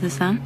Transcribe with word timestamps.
the 0.00 0.08
sun? 0.08 0.40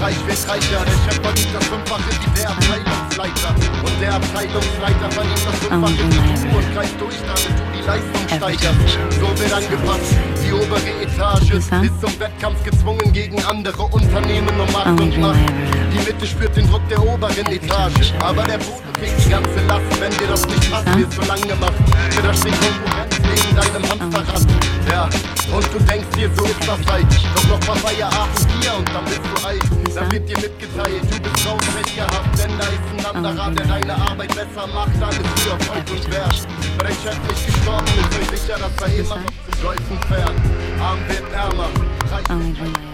Reich 0.00 0.16
wird 0.26 0.48
reicher, 0.48 0.84
der 0.84 0.98
Chef 1.04 1.22
verdient 1.22 1.48
das 1.54 1.64
Fünffache 1.66 2.10
wie 2.10 2.40
der 2.40 2.50
Abteilungsleiter. 2.50 3.54
Und 3.84 4.00
der 4.00 4.14
Abteilungsleiter 4.14 5.10
verdient 5.10 5.42
das 5.46 5.58
Fünffache 5.60 5.92
wie 5.92 6.50
du 6.50 6.56
und 6.56 6.74
greift 6.74 7.00
durch, 7.00 7.14
damit 7.26 7.58
du 7.58 7.64
die 7.78 7.86
Leistung 7.86 8.28
steigerst. 8.28 8.98
So 9.20 9.28
wird 9.40 9.52
angepasst, 9.52 10.16
die 10.44 10.52
obere 10.52 10.90
Etage 11.02 11.50
ist 11.50 11.70
zum 12.00 12.20
Wettkampf 12.20 12.64
gezwungen 12.64 13.12
gegen 13.12 13.42
andere 13.44 13.82
Unternehmen 13.84 14.60
um 14.60 14.72
Macht 14.72 15.00
und 15.00 15.18
Macht. 15.20 15.81
Mitte 16.04 16.26
spürt 16.26 16.56
den 16.56 16.68
Druck 16.68 16.86
der 16.88 17.02
oberen 17.02 17.46
Etage, 17.46 18.12
aber 18.20 18.42
der 18.44 18.58
Boden 18.58 18.92
trägt 18.94 19.24
die 19.24 19.30
ganze 19.30 19.60
Last. 19.66 20.00
Wenn 20.00 20.10
dir 20.10 20.28
das 20.28 20.46
nicht 20.46 20.70
passt, 20.70 20.86
wirst 20.96 21.16
du 21.16 21.22
lang 21.26 21.40
gemacht. 21.42 21.74
Für 22.10 22.22
das 22.22 22.38
steht 22.40 22.54
Konkurrenz 22.60 23.14
neben 23.18 23.56
deinem 23.56 23.90
Hamsterrad. 23.90 24.42
Ja, 24.90 25.08
und 25.54 25.66
du 25.72 25.78
denkst 25.84 26.08
dir, 26.16 26.30
so 26.36 26.44
ist 26.44 26.60
das 26.60 26.92
halt. 26.92 27.06
Doch 27.34 27.48
noch 27.48 27.60
paar 27.60 27.76
Feierabend 27.76 28.46
hier 28.60 28.74
und 28.76 28.88
dann 28.88 29.04
bist 29.04 29.20
du 29.22 29.46
alt. 29.46 29.62
Dann 29.94 30.12
wird 30.12 30.28
dir 30.28 30.38
mitgeteilt, 30.38 31.02
du 31.02 31.20
bist 31.20 31.46
raus, 31.46 31.60
Pech 31.76 31.96
gehabt. 31.96 32.38
Denn 32.38 32.50
da 32.58 32.64
ist 32.64 33.14
ein 33.14 33.16
anderer, 33.16 33.50
der 33.50 33.66
deine 33.66 33.94
Arbeit 33.94 34.34
besser 34.34 34.66
macht. 34.66 35.02
Alles 35.02 35.26
für 35.36 35.50
Erfolg 35.50 35.90
und 35.90 36.12
Wert. 36.12 36.46
Weil 36.78 36.86
dein 36.88 36.96
Chef 37.02 37.18
nicht 37.28 37.46
gestorben 37.46 37.86
ist, 37.86 38.10
bin 38.18 38.38
sicher, 38.38 38.58
dass 38.58 38.88
er 38.88 38.98
immer 38.98 39.16
noch 39.16 39.56
zu 39.56 39.62
Golfen 39.62 39.98
fährt. 40.08 40.34
Arm 40.80 40.98
wird 41.08 41.32
ärmer, 41.32 41.68
reich 42.10 42.91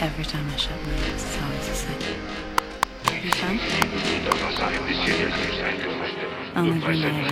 Every 0.00 0.24
time 0.24 0.46
I 0.52 0.56
shut 0.56 0.72
my 0.84 0.92
eyes, 0.92 1.14
it's 1.14 1.38
always 1.42 1.68
the 1.68 1.74
same. 1.74 1.98
Pretty 3.04 3.30
fun? 3.30 3.58
Only 6.56 6.80
for 6.80 6.88
my 6.88 7.30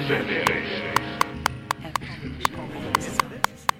Every 1.85 1.99
time 1.99 2.33
I 2.33 2.43
shut 2.43 2.59
my 2.69 2.81
eyes, 2.87 3.09
it's 3.09 3.19
always 3.23 3.43
the 3.43 3.57
same. 3.57 3.73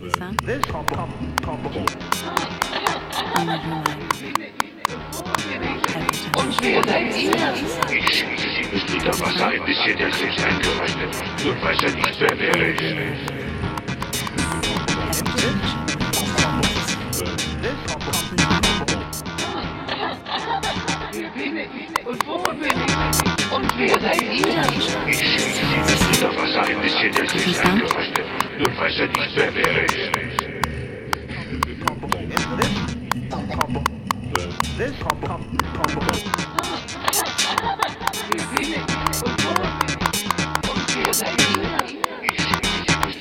Only 0.00 0.28
Und 6.38 6.62
wir. 6.62 6.82
Ich 7.90 8.06
schieße 8.14 8.48
sie 8.86 9.00
Wasser 9.20 9.52
in 9.52 9.64
die 9.66 9.74
Schädel, 9.74 10.10
weiß 11.62 11.82
er 11.82 11.90
nicht, 11.90 12.20
wer. 12.20 13.47
Nun 21.68 22.16
weiß 22.16 22.58
er 22.58 22.66
nicht, 22.66 22.96
wer 22.96 24.34
wäre 24.34 24.64
ich. 24.74 24.96
Unter 26.06 26.30
Wasser 26.36 26.62
ein 26.62 26.80
bisschen 26.80 27.12
der 27.12 27.24
Griff 27.26 27.60
eingerechnet. 27.64 28.26
Nun 28.58 28.76
weiß 28.78 28.98
er 28.98 29.06
nicht, 29.08 29.36
wer 29.36 29.54
wäre 29.54 29.84
ich. 29.84 30.10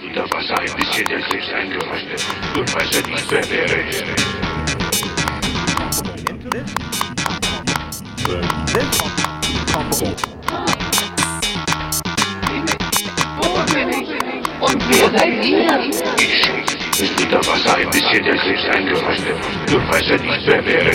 Unter 0.03 0.25
Wasser 0.31 0.59
ein 0.59 0.75
bisschen 0.75 1.05
der 1.05 1.19
Griff 1.21 1.53
eingerechnet. 1.53 2.21
Nun 2.55 2.67
weiß 2.73 2.91
er 2.95 3.01
nicht, 3.07 3.31
wer 3.31 3.43
wäre 8.27 8.41
ich. 15.83 16.01
Ist 16.99 17.21
unter 17.21 17.37
Wasser 17.47 17.75
ein 17.75 17.89
bisschen 17.89 18.23
der 18.23 18.35
Griff 18.35 18.65
eingerechnet. 18.73 19.35
Nun 19.71 19.87
weiß 19.89 20.09
er 20.09 20.19
nicht, 20.19 20.47
wer 20.47 20.65
wäre 20.65 20.91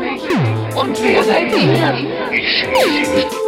bin 0.00 0.16
ich 0.16 0.76
und 0.76 1.02
wer 1.02 1.22
seid 1.22 1.52
ihr? 1.52 1.94
Ich 2.32 3.43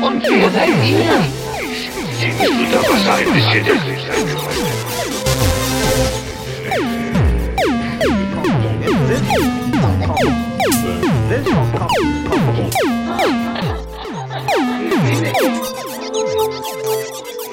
Und 0.00 0.22
wer 0.22 0.50
seid 0.50 0.68
ihr? 0.84 1.24
Sie 2.20 2.28
müssen 2.28 2.66
da 2.72 2.78
was 2.78 3.08
ein 3.08 3.32
bisschen 3.32 3.64
hässlich 3.64 4.02
sein 4.06 4.26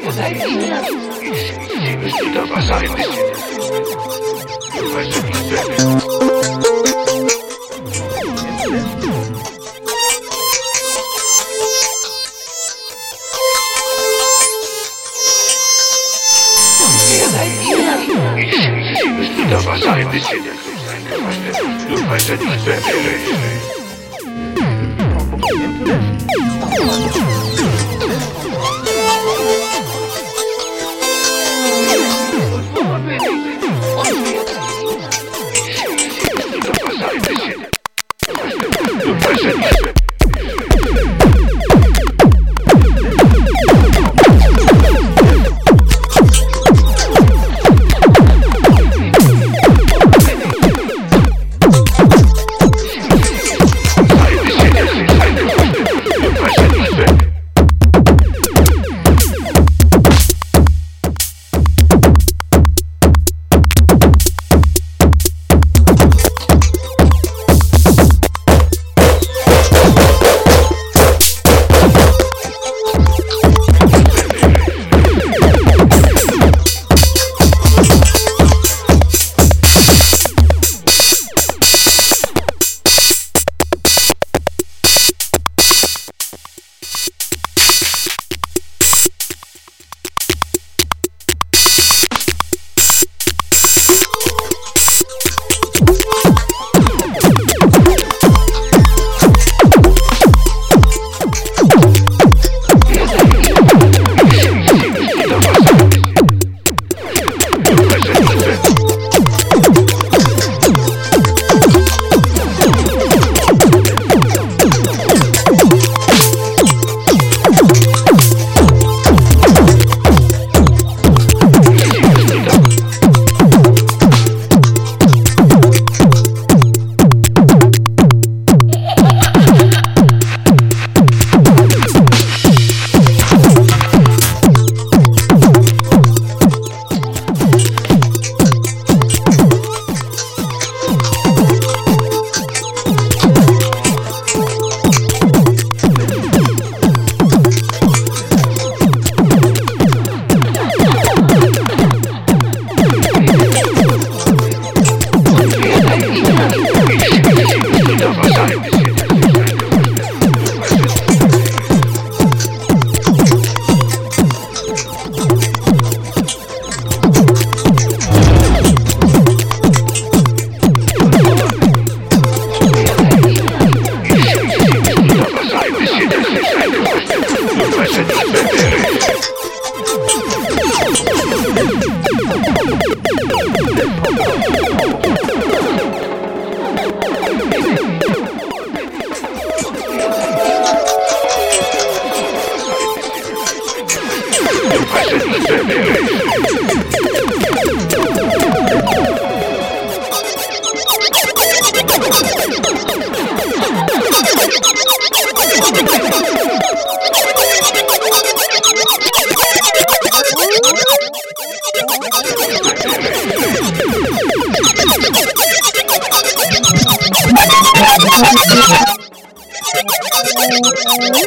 Wer 0.02 0.12
seid 0.12 0.36
ihr? 0.36 0.84
Sie 1.86 1.98
müssen 1.98 2.34
da 2.34 2.42
was 2.50 2.72
ein 2.72 2.96
bisschen 2.96 4.35
Thank 4.78 6.22
you. 6.22 6.25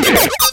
you. 0.00 0.51